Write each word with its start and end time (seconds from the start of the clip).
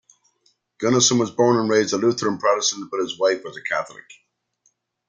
Gunnarsson 0.79 1.19
was 1.19 1.29
born 1.29 1.59
and 1.59 1.69
raised 1.69 1.93
a 1.93 1.97
Lutheran 1.97 2.39
Protestant, 2.39 2.89
but 2.89 3.01
his 3.01 3.19
wife 3.19 3.43
was 3.43 3.55
a 3.55 3.61
Catholic. 3.61 4.09